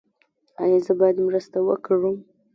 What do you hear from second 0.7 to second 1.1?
زه